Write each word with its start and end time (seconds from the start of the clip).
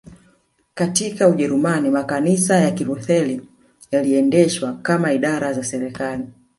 katika 0.73 1.27
Ujerumani 1.27 1.89
makanisa 1.89 2.55
ya 2.55 2.71
Kilutheri 2.71 3.41
yaliendeshwa 3.91 4.73
kama 4.73 5.13
idara 5.13 5.53
za 5.53 5.63
serikali 5.63 6.27